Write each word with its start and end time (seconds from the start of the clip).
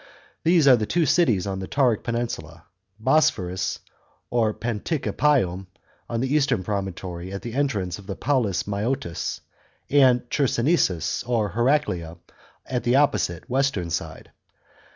These 0.43 0.67
are 0.67 0.77
two 0.83 1.05
cities 1.05 1.45
of 1.45 1.59
the 1.59 1.67
Tauric 1.67 2.01
peninsula; 2.01 2.63
Bosporus 2.99 3.81
or 4.31 4.51
Panticapseum, 4.51 5.67
on 6.09 6.21
the 6.21 6.33
eastern 6.35 6.63
promontory 6.63 7.31
at 7.31 7.43
the 7.43 7.53
entrance 7.53 7.97
to 7.97 8.01
the 8.01 8.15
Palus 8.15 8.63
Mseotis, 8.63 9.41
and 9.91 10.27
Chersonesus 10.31 11.23
or 11.29 11.49
Heraclea 11.49 12.17
at 12.65 12.83
the 12.83 12.95
opposite, 12.95 13.47
western 13.47 13.91
side. 13.91 14.31